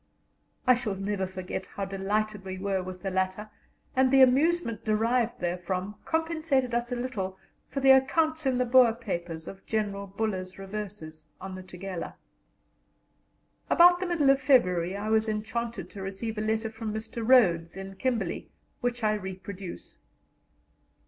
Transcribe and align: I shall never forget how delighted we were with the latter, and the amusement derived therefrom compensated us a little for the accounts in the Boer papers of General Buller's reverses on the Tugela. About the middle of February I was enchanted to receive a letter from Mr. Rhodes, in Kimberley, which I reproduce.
I 0.65 0.73
shall 0.73 0.95
never 0.95 1.27
forget 1.27 1.67
how 1.67 1.85
delighted 1.85 2.43
we 2.43 2.57
were 2.57 2.81
with 2.81 3.03
the 3.03 3.11
latter, 3.11 3.51
and 3.95 4.09
the 4.09 4.23
amusement 4.23 4.83
derived 4.83 5.39
therefrom 5.39 5.93
compensated 6.05 6.73
us 6.73 6.91
a 6.91 6.95
little 6.95 7.37
for 7.67 7.81
the 7.81 7.91
accounts 7.91 8.47
in 8.47 8.57
the 8.57 8.65
Boer 8.65 8.93
papers 8.93 9.47
of 9.47 9.63
General 9.67 10.07
Buller's 10.07 10.57
reverses 10.57 11.25
on 11.39 11.53
the 11.53 11.61
Tugela. 11.61 12.15
About 13.69 13.99
the 13.99 14.07
middle 14.07 14.31
of 14.31 14.41
February 14.41 14.97
I 14.97 15.09
was 15.09 15.29
enchanted 15.29 15.91
to 15.91 16.01
receive 16.01 16.39
a 16.39 16.41
letter 16.41 16.71
from 16.71 16.91
Mr. 16.91 17.21
Rhodes, 17.23 17.77
in 17.77 17.93
Kimberley, 17.95 18.49
which 18.79 19.03
I 19.03 19.13
reproduce. 19.13 19.99